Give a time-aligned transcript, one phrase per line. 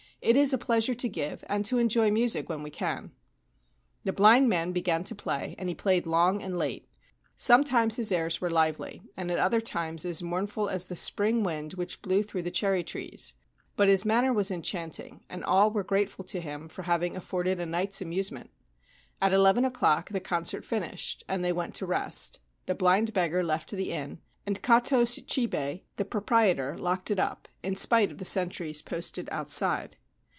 [0.23, 3.11] It is a pleasure to give, and to enjoy music when we can/
[4.03, 6.87] The blind man began to play, and he played long and late.
[7.35, 11.73] Sometimes his airs were lively, and at other times as mournful as the spring wind
[11.73, 13.33] which blew through the cherry trees;
[13.75, 17.65] but his manner was enchanting, and all were grateful to him for having afforded a
[17.65, 18.51] night's amusement.
[19.23, 23.71] At eleven o'clock the concert finished and they went to rest; the blind beggar left
[23.71, 28.83] the inn; and Kato Shichibei, the proprietor, locked it up, in spite of the sentries
[28.83, 29.97] posted outside.